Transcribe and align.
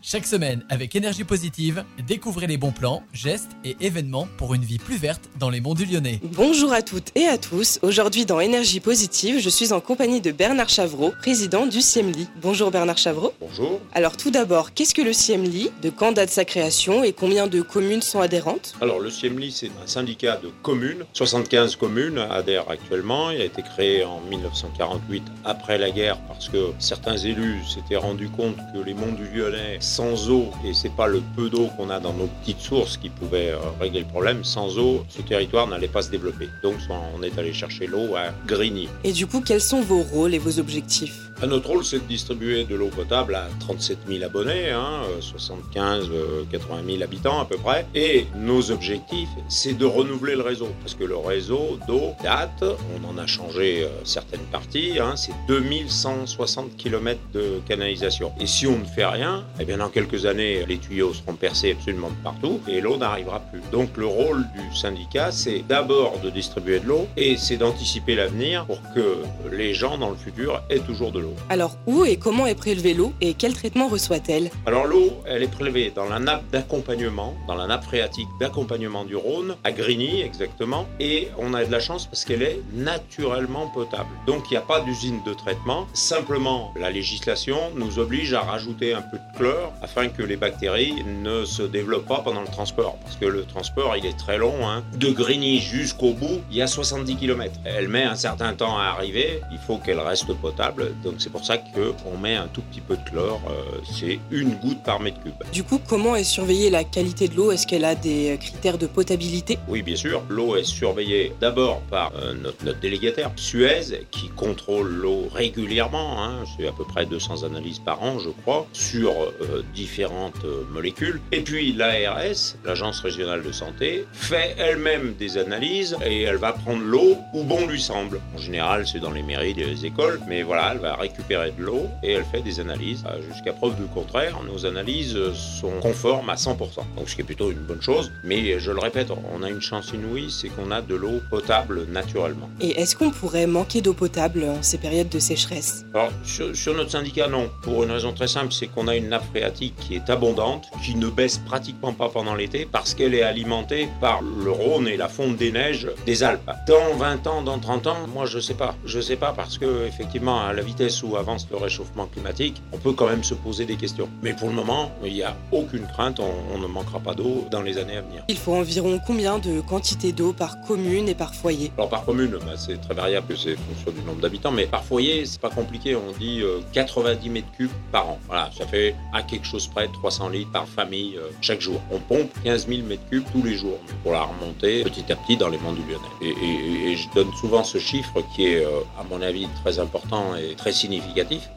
Chaque 0.00 0.26
semaine, 0.26 0.64
avec 0.68 0.94
énergie 0.94 1.24
positive, 1.24 1.84
découvrez 2.06 2.46
les 2.46 2.56
bons 2.56 2.70
plans, 2.70 3.02
gestes 3.12 3.50
et 3.64 3.76
événements 3.80 4.28
pour 4.36 4.54
une 4.54 4.62
vie 4.62 4.78
plus 4.78 4.96
verte 4.96 5.28
dans 5.40 5.50
les 5.50 5.60
monts 5.60 5.74
du 5.74 5.86
Lyonnais. 5.86 6.20
Bonjour 6.22 6.72
à 6.72 6.82
toutes 6.82 7.10
et 7.16 7.26
à 7.26 7.36
tous. 7.36 7.80
Aujourd'hui 7.82 8.24
dans 8.24 8.38
Énergie 8.38 8.78
positive, 8.78 9.40
je 9.40 9.48
suis 9.48 9.72
en 9.72 9.80
compagnie 9.80 10.20
de 10.20 10.30
Bernard 10.30 10.68
Chavreau, 10.68 11.12
président 11.20 11.66
du 11.66 11.80
CIEMLI. 11.80 12.28
Bonjour 12.40 12.70
Bernard 12.70 12.96
Chavreau. 12.96 13.32
Bonjour. 13.40 13.80
Alors 13.92 14.16
tout 14.16 14.30
d'abord, 14.30 14.72
qu'est-ce 14.72 14.94
que 14.94 15.02
le 15.02 15.12
CIEMLI 15.12 15.70
De 15.82 15.90
quand 15.90 16.12
date 16.12 16.30
sa 16.30 16.44
création 16.44 17.02
et 17.02 17.12
combien 17.12 17.48
de 17.48 17.60
communes 17.60 18.02
sont 18.02 18.20
adhérentes? 18.20 18.74
Alors 18.80 19.00
le 19.00 19.10
CIEMLI, 19.10 19.50
c'est 19.50 19.70
un 19.82 19.86
syndicat 19.86 20.36
de 20.36 20.50
communes. 20.62 21.04
75 21.12 21.74
communes 21.74 22.18
adhèrent 22.18 22.70
actuellement. 22.70 23.30
Il 23.32 23.40
a 23.40 23.44
été 23.44 23.62
créé 23.62 24.04
en 24.04 24.20
1948 24.30 25.24
après 25.44 25.76
la 25.76 25.90
guerre 25.90 26.18
parce 26.28 26.48
que 26.48 26.72
certains 26.78 27.16
élus 27.16 27.64
s'étaient 27.64 27.96
rendus 27.96 28.30
compte 28.30 28.56
que 28.72 28.78
les 28.78 28.94
monts 28.94 29.12
du 29.12 29.24
Lyonnais 29.36 29.78
sans 29.88 30.30
eau, 30.30 30.50
et 30.64 30.74
c'est 30.74 30.94
pas 30.94 31.06
le 31.06 31.22
peu 31.34 31.48
d'eau 31.48 31.68
qu'on 31.76 31.90
a 31.90 31.98
dans 31.98 32.12
nos 32.12 32.26
petites 32.26 32.60
sources 32.60 32.96
qui 32.96 33.08
pouvait 33.08 33.50
euh, 33.50 33.58
régler 33.80 34.00
le 34.00 34.06
problème, 34.06 34.44
sans 34.44 34.78
eau, 34.78 35.04
ce 35.08 35.22
territoire 35.22 35.66
n'allait 35.66 35.88
pas 35.88 36.02
se 36.02 36.10
développer. 36.10 36.48
Donc 36.62 36.76
on 36.90 37.22
est 37.22 37.36
allé 37.38 37.52
chercher 37.52 37.86
l'eau 37.86 38.14
à 38.14 38.32
Grigny. 38.46 38.88
Et 39.04 39.12
du 39.12 39.26
coup, 39.26 39.40
quels 39.40 39.60
sont 39.60 39.80
vos 39.80 40.02
rôles 40.02 40.34
et 40.34 40.38
vos 40.38 40.58
objectifs? 40.58 41.27
Notre 41.46 41.68
rôle, 41.68 41.84
c'est 41.84 42.00
de 42.00 42.04
distribuer 42.04 42.64
de 42.64 42.74
l'eau 42.74 42.88
potable 42.88 43.34
à 43.36 43.46
37 43.60 43.98
000 44.08 44.24
abonnés, 44.24 44.70
hein, 44.70 45.02
75, 45.20 46.10
80 46.50 46.76
000 46.84 47.02
habitants 47.02 47.40
à 47.40 47.44
peu 47.44 47.56
près. 47.56 47.86
Et 47.94 48.26
nos 48.36 48.70
objectifs, 48.70 49.28
c'est 49.48 49.78
de 49.78 49.84
renouveler 49.84 50.34
le 50.34 50.42
réseau. 50.42 50.68
Parce 50.80 50.94
que 50.94 51.04
le 51.04 51.16
réseau 51.16 51.78
d'eau 51.86 52.12
date, 52.22 52.62
on 52.62 53.08
en 53.08 53.18
a 53.18 53.26
changé 53.26 53.84
euh, 53.84 53.88
certaines 54.04 54.44
parties, 54.52 54.98
hein, 55.00 55.14
c'est 55.16 55.32
2160 55.46 56.76
km 56.76 57.20
de 57.32 57.60
canalisation. 57.68 58.32
Et 58.40 58.46
si 58.46 58.66
on 58.66 58.78
ne 58.78 58.84
fait 58.84 59.06
rien, 59.06 59.44
eh 59.60 59.64
bien 59.64 59.78
dans 59.78 59.90
quelques 59.90 60.26
années, 60.26 60.64
les 60.66 60.78
tuyaux 60.78 61.14
seront 61.14 61.34
percés 61.34 61.72
absolument 61.72 62.10
partout 62.24 62.60
et 62.68 62.80
l'eau 62.80 62.96
n'arrivera 62.96 63.40
plus. 63.40 63.60
Donc 63.70 63.96
le 63.96 64.06
rôle 64.06 64.44
du 64.56 64.76
syndicat, 64.76 65.30
c'est 65.30 65.62
d'abord 65.68 66.18
de 66.20 66.30
distribuer 66.30 66.80
de 66.80 66.86
l'eau 66.86 67.06
et 67.16 67.36
c'est 67.36 67.56
d'anticiper 67.56 68.14
l'avenir 68.14 68.66
pour 68.66 68.80
que 68.94 69.18
les 69.52 69.74
gens 69.74 69.98
dans 69.98 70.10
le 70.10 70.16
futur 70.16 70.62
aient 70.68 70.80
toujours 70.80 71.12
de 71.12 71.20
l'eau. 71.20 71.27
Alors 71.48 71.76
où 71.86 72.04
et 72.04 72.16
comment 72.16 72.46
est 72.46 72.54
prélevée 72.54 72.94
l'eau 72.94 73.12
et 73.20 73.34
quel 73.34 73.54
traitement 73.54 73.88
reçoit-elle? 73.88 74.50
Alors 74.66 74.86
l'eau, 74.86 75.12
elle 75.26 75.42
est 75.42 75.50
prélevée 75.50 75.92
dans 75.94 76.06
la 76.06 76.18
nappe 76.18 76.48
d'accompagnement, 76.50 77.34
dans 77.46 77.54
la 77.54 77.66
nappe 77.66 77.84
phréatique 77.84 78.28
d'accompagnement 78.40 79.04
du 79.04 79.16
Rhône, 79.16 79.56
à 79.64 79.72
Grigny 79.72 80.22
exactement, 80.22 80.86
et 81.00 81.28
on 81.38 81.54
a 81.54 81.64
de 81.64 81.72
la 81.72 81.80
chance 81.80 82.06
parce 82.06 82.24
qu'elle 82.24 82.42
est 82.42 82.60
naturellement 82.74 83.68
potable. 83.68 84.10
Donc 84.26 84.44
il 84.50 84.54
n'y 84.54 84.58
a 84.58 84.62
pas 84.62 84.80
d'usine 84.80 85.20
de 85.26 85.34
traitement, 85.34 85.86
simplement 85.92 86.72
la 86.78 86.90
législation 86.90 87.56
nous 87.74 87.98
oblige 87.98 88.34
à 88.34 88.40
rajouter 88.40 88.94
un 88.94 89.02
peu 89.02 89.18
de 89.18 89.38
chlore 89.38 89.72
afin 89.82 90.08
que 90.08 90.22
les 90.22 90.36
bactéries 90.36 90.94
ne 91.06 91.44
se 91.44 91.62
développent 91.62 92.08
pas 92.08 92.20
pendant 92.20 92.42
le 92.42 92.48
transport, 92.48 92.96
parce 93.02 93.16
que 93.16 93.26
le 93.26 93.44
transport 93.44 93.96
il 93.96 94.06
est 94.06 94.18
très 94.18 94.38
long, 94.38 94.68
hein. 94.68 94.82
de 94.94 95.10
Grigny 95.10 95.58
jusqu'au 95.60 96.12
bout, 96.12 96.40
il 96.50 96.56
y 96.56 96.62
a 96.62 96.66
70 96.66 97.16
km. 97.16 97.52
Elle 97.64 97.88
met 97.88 98.04
un 98.04 98.16
certain 98.16 98.54
temps 98.54 98.76
à 98.78 98.84
arriver, 98.84 99.40
il 99.50 99.58
faut 99.58 99.78
qu'elle 99.78 100.00
reste 100.00 100.32
potable, 100.34 100.92
donc 101.02 101.17
c'est 101.18 101.30
pour 101.30 101.44
ça 101.44 101.58
qu'on 101.58 102.16
met 102.18 102.34
un 102.34 102.48
tout 102.48 102.62
petit 102.62 102.80
peu 102.80 102.96
de 102.96 103.02
chlore, 103.08 103.40
euh, 103.48 103.78
c'est 103.98 104.18
une 104.30 104.54
goutte 104.54 104.82
par 104.82 105.00
mètre 105.00 105.20
cube. 105.22 105.34
Du 105.52 105.64
coup, 105.64 105.80
comment 105.86 106.16
est 106.16 106.24
surveillée 106.24 106.70
la 106.70 106.84
qualité 106.84 107.28
de 107.28 107.34
l'eau? 107.34 107.50
Est-ce 107.52 107.66
qu'elle 107.66 107.84
a 107.84 107.94
des 107.94 108.38
critères 108.40 108.78
de 108.78 108.86
potabilité? 108.86 109.58
Oui, 109.68 109.82
bien 109.82 109.96
sûr. 109.96 110.22
L'eau 110.28 110.56
est 110.56 110.64
surveillée 110.64 111.32
d'abord 111.40 111.80
par 111.90 112.12
euh, 112.16 112.34
notre, 112.34 112.64
notre, 112.64 112.80
délégataire, 112.80 113.30
Suez, 113.36 114.06
qui 114.10 114.28
contrôle 114.28 114.88
l'eau 114.88 115.28
régulièrement. 115.32 116.22
Hein, 116.22 116.44
c'est 116.56 116.68
à 116.68 116.72
peu 116.72 116.84
près 116.84 117.06
200 117.06 117.44
analyses 117.44 117.78
par 117.78 118.02
an, 118.02 118.18
je 118.18 118.30
crois, 118.30 118.66
sur 118.72 119.12
euh, 119.12 119.62
différentes 119.74 120.44
molécules. 120.70 121.20
Et 121.32 121.40
puis 121.40 121.72
l'ARS, 121.72 122.56
l'Agence 122.64 123.00
régionale 123.00 123.42
de 123.42 123.52
santé, 123.52 124.06
fait 124.12 124.54
elle-même 124.58 125.14
des 125.18 125.38
analyses 125.38 125.96
et 126.04 126.22
elle 126.22 126.36
va 126.36 126.52
prendre 126.52 126.82
l'eau 126.82 127.16
où 127.34 127.42
bon 127.44 127.66
lui 127.66 127.80
semble. 127.80 128.20
En 128.34 128.38
général, 128.38 128.86
c'est 128.86 129.00
dans 129.00 129.10
les 129.10 129.22
mairies, 129.22 129.54
les 129.54 129.86
écoles, 129.86 130.20
mais 130.28 130.42
voilà, 130.42 130.72
elle 130.72 130.78
va 130.80 130.94
récupérer 131.08 131.52
de 131.52 131.62
l'eau 131.62 131.88
et 132.02 132.12
elle 132.12 132.24
fait 132.24 132.42
des 132.42 132.60
analyses. 132.60 133.04
Jusqu'à 133.30 133.52
preuve 133.52 133.76
du 133.76 133.84
contraire, 133.84 134.38
nos 134.46 134.66
analyses 134.66 135.18
sont 135.32 135.80
conformes 135.80 136.30
à 136.30 136.34
100%. 136.34 136.58
Donc 136.96 137.08
ce 137.08 137.14
qui 137.14 137.22
est 137.22 137.24
plutôt 137.24 137.50
une 137.50 137.58
bonne 137.58 137.82
chose. 137.82 138.12
Mais 138.24 138.58
je 138.58 138.70
le 138.70 138.78
répète, 138.78 139.08
on 139.10 139.42
a 139.42 139.48
une 139.48 139.60
chance 139.60 139.90
inouïe, 139.92 140.30
c'est 140.30 140.48
qu'on 140.48 140.70
a 140.70 140.80
de 140.80 140.94
l'eau 140.94 141.20
potable 141.30 141.86
naturellement. 141.90 142.48
Et 142.60 142.80
est-ce 142.80 142.96
qu'on 142.96 143.10
pourrait 143.10 143.46
manquer 143.46 143.80
d'eau 143.80 143.94
potable 143.94 144.44
en 144.44 144.62
ces 144.62 144.78
périodes 144.78 145.08
de 145.08 145.18
sécheresse? 145.18 145.84
Alors 145.94 146.10
sur, 146.24 146.54
sur, 146.54 146.74
notre 146.74 146.90
syndicat, 146.90 147.28
non. 147.28 147.50
Pour 147.62 147.84
une 147.84 147.90
raison 147.90 148.12
très 148.12 148.28
simple, 148.28 148.52
c'est 148.52 148.66
qu'on 148.66 148.88
a 148.88 148.96
une 148.96 149.08
nappe 149.08 149.28
phréatique 149.30 149.74
qui 149.80 149.94
est 149.94 150.10
abondante, 150.10 150.66
qui 150.84 150.94
ne 150.94 151.08
baisse 151.08 151.38
pratiquement 151.38 151.92
pas 151.92 152.08
pendant 152.08 152.34
l'été 152.34 152.66
parce 152.70 152.94
qu'elle 152.94 153.14
est 153.14 153.22
alimentée 153.22 153.88
par 154.00 154.20
le 154.22 154.50
Rhône 154.50 154.88
et 154.88 154.96
la 154.96 155.08
fonte 155.08 155.36
des 155.36 155.52
neiges 155.52 155.88
des 156.06 156.22
Alpes. 156.22 156.50
Dans 156.66 156.96
20 156.96 157.26
ans, 157.26 157.42
dans 157.42 157.58
30 157.58 157.86
ans, 157.86 158.06
moi 158.12 158.26
je 158.26 158.38
sais 158.38 158.54
pas. 158.54 158.74
Je 158.84 159.00
sais 159.00 159.16
pas 159.16 159.32
parce 159.32 159.58
que 159.58 159.86
effectivement, 159.86 160.40
à 160.40 160.52
la 160.52 160.62
vitesse 160.62 160.97
où 161.02 161.16
avance 161.16 161.46
le 161.50 161.56
réchauffement 161.56 162.06
climatique, 162.06 162.62
on 162.72 162.78
peut 162.78 162.92
quand 162.92 163.08
même 163.08 163.24
se 163.24 163.34
poser 163.34 163.64
des 163.66 163.76
questions. 163.76 164.08
Mais 164.22 164.34
pour 164.34 164.48
le 164.48 164.54
moment, 164.54 164.90
il 165.04 165.12
n'y 165.12 165.22
a 165.22 165.36
aucune 165.52 165.86
crainte, 165.86 166.20
on, 166.20 166.32
on 166.54 166.58
ne 166.58 166.66
manquera 166.66 167.00
pas 167.00 167.14
d'eau 167.14 167.46
dans 167.50 167.62
les 167.62 167.78
années 167.78 167.96
à 167.96 168.02
venir. 168.02 168.24
Il 168.28 168.36
faut 168.36 168.54
environ 168.54 168.98
combien 169.06 169.38
de 169.38 169.60
quantité 169.60 170.12
d'eau 170.12 170.32
par 170.32 170.60
commune 170.62 171.08
et 171.08 171.14
par 171.14 171.34
foyer? 171.34 171.72
Alors 171.76 171.88
par 171.88 172.04
commune, 172.04 172.30
bah, 172.44 172.54
c'est 172.56 172.80
très 172.80 172.94
variable, 172.94 173.36
c'est 173.36 173.56
fonction 173.56 173.90
du 173.92 174.02
nombre 174.06 174.20
d'habitants, 174.20 174.52
mais 174.52 174.66
par 174.66 174.84
foyer, 174.84 175.24
c'est 175.26 175.40
pas 175.40 175.50
compliqué, 175.50 175.96
on 175.96 176.12
dit 176.18 176.40
euh, 176.42 176.60
90 176.72 177.30
mètres 177.30 177.50
cubes 177.56 177.70
par 177.92 178.08
an. 178.08 178.18
Voilà, 178.26 178.50
ça 178.56 178.66
fait 178.66 178.94
à 179.12 179.22
quelque 179.22 179.46
chose 179.46 179.66
près 179.66 179.88
300 179.88 180.28
litres 180.30 180.52
par 180.52 180.66
famille 180.66 181.16
euh, 181.16 181.28
chaque 181.40 181.60
jour. 181.60 181.80
On 181.90 181.98
pompe 181.98 182.30
15 182.44 182.68
000 182.68 182.82
mètres 182.86 183.08
cubes 183.10 183.24
tous 183.32 183.42
les 183.42 183.54
jours 183.54 183.78
pour 184.02 184.12
la 184.12 184.22
remonter 184.22 184.82
petit 184.84 185.10
à 185.12 185.16
petit 185.16 185.36
dans 185.36 185.48
les 185.48 185.58
monts 185.58 185.72
du 185.72 185.82
Lyonnais. 185.82 185.98
Et, 186.22 186.28
et, 186.28 186.92
et 186.92 186.96
je 186.96 187.08
donne 187.14 187.30
souvent 187.40 187.64
ce 187.64 187.78
chiffre 187.78 188.22
qui 188.34 188.46
est, 188.46 188.64
euh, 188.64 188.80
à 188.98 189.04
mon 189.08 189.20
avis, 189.22 189.46
très 189.62 189.78
important 189.78 190.36
et 190.36 190.54
très 190.54 190.72
significatif. 190.72 190.87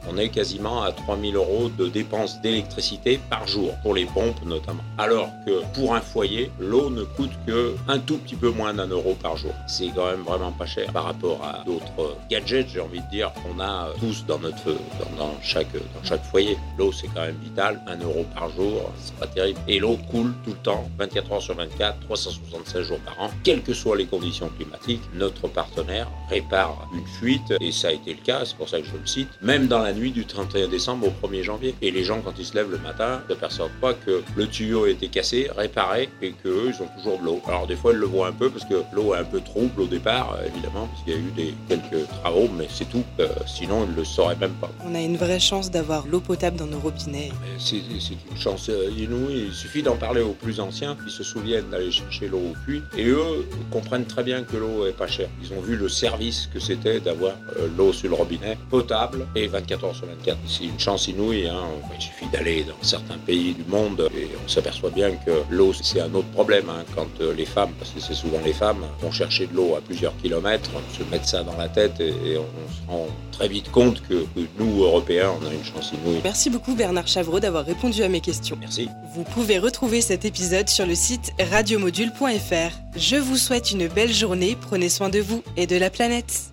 On 0.08 0.18
est 0.18 0.28
quasiment 0.28 0.82
à 0.82 0.92
3000 0.92 1.36
euros 1.36 1.70
de 1.78 1.88
dépenses 1.88 2.40
d'électricité 2.40 3.18
par 3.30 3.46
jour 3.46 3.72
pour 3.82 3.94
les 3.94 4.04
pompes 4.04 4.44
notamment. 4.44 4.82
Alors 4.98 5.28
que 5.46 5.62
pour 5.74 5.94
un 5.94 6.00
foyer, 6.00 6.50
l'eau 6.58 6.90
ne 6.90 7.04
coûte 7.04 7.30
que 7.46 7.74
un 7.88 7.98
tout 7.98 8.18
petit 8.18 8.36
peu 8.36 8.50
moins 8.50 8.74
d'un 8.74 8.88
euro 8.88 9.14
par 9.22 9.36
jour. 9.36 9.54
C'est 9.66 9.88
quand 9.88 10.06
même 10.10 10.22
vraiment 10.22 10.52
pas 10.52 10.66
cher 10.66 10.92
par 10.92 11.04
rapport 11.04 11.42
à 11.42 11.64
d'autres 11.64 12.16
gadgets, 12.30 12.68
j'ai 12.68 12.80
envie 12.80 13.00
de 13.00 13.10
dire, 13.10 13.32
qu'on 13.34 13.60
a 13.60 13.88
tous 14.00 14.24
dans 14.26 14.38
notre 14.38 14.66
dans, 14.66 15.26
dans 15.26 15.34
chaque 15.42 15.72
dans 15.72 16.04
chaque 16.04 16.24
foyer. 16.24 16.58
L'eau 16.78 16.92
c'est 16.92 17.08
quand 17.08 17.22
même 17.22 17.38
vital, 17.42 17.80
un 17.86 17.96
euro 17.98 18.24
par 18.34 18.50
jour, 18.50 18.90
c'est 18.98 19.14
pas 19.16 19.26
terrible. 19.26 19.60
Et 19.68 19.78
l'eau 19.78 19.98
coule 20.10 20.34
tout 20.44 20.50
le 20.50 20.56
temps, 20.56 20.88
24 20.98 21.32
heures 21.32 21.42
sur 21.42 21.54
24, 21.54 22.00
365 22.00 22.82
jours 22.82 22.98
par 23.00 23.20
an, 23.20 23.30
quelles 23.44 23.62
que 23.62 23.72
soient 23.72 23.96
les 23.96 24.06
conditions 24.06 24.50
climatiques. 24.56 25.02
Notre 25.14 25.48
partenaire 25.48 26.08
répare 26.28 26.88
une 26.94 27.06
fuite 27.06 27.52
et 27.60 27.72
ça 27.72 27.88
a 27.88 27.92
été 27.92 28.12
le 28.12 28.20
cas, 28.20 28.44
c'est 28.44 28.56
pour 28.56 28.68
ça 28.68 28.80
que 28.80 28.86
je 28.86 28.96
le 28.96 29.06
cite, 29.06 29.21
même 29.40 29.66
dans 29.66 29.80
la 29.80 29.92
nuit 29.92 30.12
du 30.12 30.24
31 30.24 30.68
décembre 30.68 31.08
au 31.08 31.26
1er 31.26 31.42
janvier. 31.42 31.74
Et 31.82 31.90
les 31.90 32.04
gens 32.04 32.20
quand 32.20 32.34
ils 32.38 32.44
se 32.44 32.54
lèvent 32.54 32.70
le 32.70 32.78
matin, 32.78 33.22
ne 33.28 33.34
s'aperçoivent 33.34 33.70
pas 33.80 33.94
que 33.94 34.22
le 34.36 34.46
tuyau 34.46 34.84
a 34.84 34.90
été 34.90 35.08
cassé, 35.08 35.50
réparé 35.56 36.08
et 36.20 36.32
qu'eux 36.32 36.72
ils 36.74 36.82
ont 36.82 36.88
toujours 36.96 37.18
de 37.18 37.24
l'eau. 37.24 37.42
Alors 37.46 37.66
des 37.66 37.76
fois 37.76 37.92
ils 37.92 37.98
le 37.98 38.06
voient 38.06 38.28
un 38.28 38.32
peu 38.32 38.50
parce 38.50 38.64
que 38.64 38.82
l'eau 38.92 39.14
est 39.14 39.18
un 39.18 39.24
peu 39.24 39.40
trouble 39.40 39.82
au 39.82 39.86
départ, 39.86 40.38
évidemment, 40.46 40.88
parce 40.88 41.02
qu'il 41.04 41.12
y 41.12 41.16
a 41.16 41.18
eu 41.18 41.30
des, 41.36 41.54
quelques 41.68 42.08
travaux, 42.08 42.48
mais 42.56 42.66
c'est 42.70 42.88
tout. 42.88 43.04
Euh, 43.20 43.28
sinon, 43.46 43.84
ils 43.84 43.92
ne 43.92 43.96
le 43.96 44.04
sauraient 44.04 44.36
même 44.36 44.52
pas. 44.52 44.70
On 44.84 44.94
a 44.94 45.00
une 45.00 45.16
vraie 45.16 45.40
chance 45.40 45.70
d'avoir 45.70 46.06
l'eau 46.06 46.20
potable 46.20 46.56
dans 46.56 46.66
nos 46.66 46.78
robinets. 46.78 47.30
C'est 47.58 47.76
une 47.76 48.38
chance 48.38 48.70
inouïe. 48.96 49.46
Il 49.48 49.52
suffit 49.52 49.82
d'en 49.82 49.96
parler 49.96 50.22
aux 50.22 50.32
plus 50.32 50.60
anciens 50.60 50.96
qui 51.04 51.12
se 51.12 51.22
souviennent 51.22 51.68
d'aller 51.70 51.90
chercher 51.90 52.28
l'eau 52.28 52.38
au 52.38 52.54
puits. 52.64 52.82
Et 52.96 53.06
eux 53.06 53.46
comprennent 53.70 54.06
très 54.06 54.22
bien 54.22 54.42
que 54.42 54.56
l'eau 54.56 54.86
est 54.86 54.96
pas 54.96 55.06
chère. 55.06 55.28
Ils 55.42 55.52
ont 55.52 55.60
vu 55.60 55.76
le 55.76 55.88
service 55.88 56.48
que 56.52 56.60
c'était 56.60 57.00
d'avoir 57.00 57.34
euh, 57.58 57.68
l'eau 57.76 57.92
sur 57.92 58.08
le 58.08 58.14
robinet, 58.14 58.58
potable 58.70 59.01
et 59.34 59.46
24 59.46 59.84
heures 59.84 59.94
sur 59.94 60.06
24. 60.06 60.38
C'est 60.46 60.64
une 60.64 60.78
chance 60.78 61.08
inouïe. 61.08 61.48
Hein. 61.48 61.64
Il 61.94 62.02
suffit 62.02 62.26
d'aller 62.32 62.64
dans 62.64 62.74
certains 62.82 63.18
pays 63.18 63.54
du 63.54 63.64
monde 63.64 64.08
et 64.16 64.28
on 64.44 64.48
s'aperçoit 64.48 64.90
bien 64.90 65.12
que 65.12 65.42
l'eau, 65.50 65.72
c'est 65.72 66.00
un 66.00 66.12
autre 66.14 66.28
problème. 66.28 66.68
Hein. 66.68 66.84
Quand 66.94 67.08
euh, 67.20 67.34
les 67.34 67.46
femmes, 67.46 67.72
parce 67.78 67.90
que 67.90 68.00
c'est 68.00 68.14
souvent 68.14 68.40
les 68.44 68.52
femmes, 68.52 68.84
vont 69.00 69.10
chercher 69.12 69.46
de 69.46 69.54
l'eau 69.54 69.74
à 69.76 69.80
plusieurs 69.80 70.16
kilomètres, 70.18 70.70
se 70.96 71.02
mettent 71.10 71.26
ça 71.26 71.42
dans 71.42 71.56
la 71.56 71.68
tête 71.68 72.00
et, 72.00 72.36
on, 72.36 72.42
se 72.42 72.90
rend 72.90 73.06
très 73.30 73.48
vite 73.48 73.70
compte 73.70 74.02
que, 74.02 74.24
que, 74.34 74.40
nous, 74.58 74.82
Européens, 74.82 75.32
on 75.40 75.46
a 75.46 75.52
une 75.52 75.64
chance 75.64 75.92
inouïe. 75.92 76.20
Merci 76.22 76.50
beaucoup 76.50 76.74
Bernard 76.74 77.06
Chavreau 77.06 77.40
d'avoir 77.40 77.64
répondu 77.64 78.02
à 78.02 78.08
mes 78.08 78.20
questions. 78.20 78.56
Merci. 78.60 78.88
Vous 79.14 79.24
pouvez 79.24 79.58
retrouver 79.58 80.00
cet 80.00 80.24
épisode 80.24 80.68
sur 80.68 80.86
le 80.86 80.94
site 80.94 81.32
radiomodule.fr. 81.50 82.78
Je 82.96 83.16
vous 83.16 83.36
souhaite 83.36 83.70
une 83.70 83.88
belle 83.88 84.12
journée, 84.12 84.56
prenez 84.60 84.88
soin 84.88 85.08
de 85.08 85.20
vous 85.20 85.42
et 85.56 85.66
de 85.66 85.76
la 85.76 85.90
planète. 85.90 86.52